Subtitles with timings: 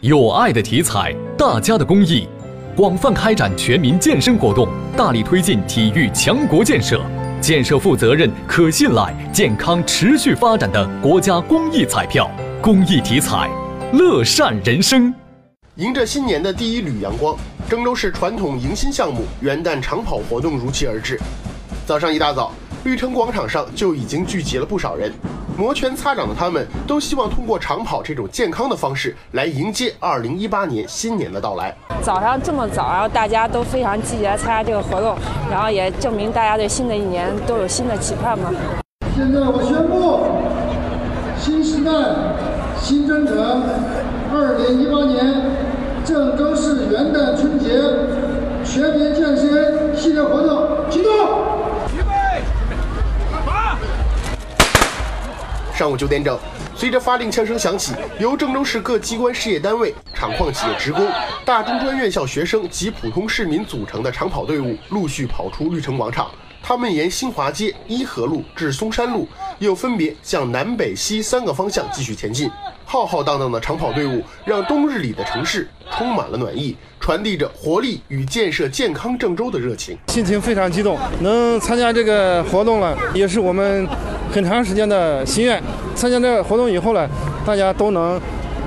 [0.00, 2.28] 有爱的体彩，大家的公益，
[2.76, 7.00] 广泛开展全民健身活动，大力推进体育强国建设，
[7.40, 12.30] 建设负责任、可信赖、健康持续发展的国家公益彩票。
[12.60, 13.48] 公益体彩，
[13.92, 15.14] 乐善人生。
[15.76, 17.34] 迎着新年的第一缕阳光，
[17.68, 21.18] 郑州市传统迎新项目元旦长跑活动如期而至。
[21.86, 22.52] 早上一大早，
[22.84, 25.12] 绿城广场上就已经聚集了不少人。
[25.56, 31.72] 摩拳擦掌的他们，都希望通过长跑这种健康的方式来迎接2018年新年的到来。
[32.02, 35.16] 早上这么早，然后大家都非常积极来参加这个活动，
[35.48, 38.50] 然后也证明大家对新的一年都有新的期盼嘛。
[39.14, 40.26] 现在我宣布，
[41.38, 41.92] 新时代
[42.80, 43.62] 新征程
[44.34, 45.34] ，2018年
[46.04, 47.68] 郑州市元旦春节
[48.64, 51.13] 全民健身系列活动启动。
[55.74, 56.38] 上午九点整，
[56.76, 61.04] 随着发令枪声响起，由郑州市各机关事业单位、厂矿企业职工、
[61.44, 66.30] 大中专院校学生及普通市民组成的长跑队伍陆续跑出绿城广场。
[66.62, 69.26] 他们沿新华街、一河路至松山路，
[69.58, 72.48] 又分别向南北西三个方向继续前进。
[72.84, 79.98] 浩浩荡荡的长跑队伍让冬日里的城市充满了暖意，传递着活力与建设健康郑州的热情。
[80.06, 83.88] 心情非常激动，能参加这个活动了，也是我们。
[84.32, 85.62] 很长时间的心愿，
[85.94, 87.08] 参加这个活动以后呢，
[87.46, 88.20] 大家都能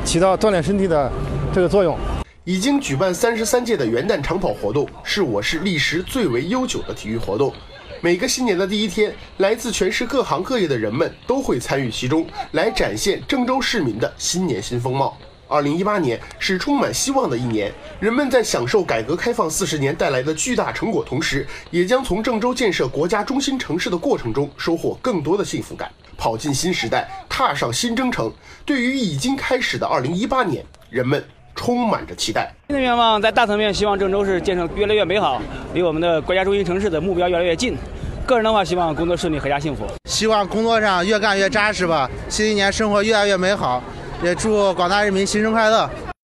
[0.05, 1.11] 起到锻炼身体的
[1.53, 1.97] 这个作用。
[2.45, 7.53] 已经举办三十三届的元旦长跑活动，是我市历时最为悠久的体育活动。
[8.00, 15.17] 每个新年的第一天，来自全市各行各业的人们都会参与其中，来展现郑州市民的新年新风貌。
[15.48, 25.90] 二零一八年是充满希望的一年，人们在享受改革开放四十年带来的巨大成果同时，也将从郑州建设国家中心城市的过程中收获更多的幸福感。
[26.18, 28.31] 跑进新时代，踏上新征程，
[28.66, 31.23] 对于已经开始的二零一八年，人们
[31.56, 32.52] 充满着期待。
[32.68, 35.40] 新的愿望在大层面希望郑州市建设越来越美好，
[35.73, 37.78] 离我们的国家中心城市的目标越来越近。
[38.25, 39.86] 个人的话，希望工作顺利，阖家幸福。
[40.06, 43.81] 希望工作上越干越扎实吧，新一年生活越来越美好。
[44.23, 45.89] 也祝广大人民新春快乐！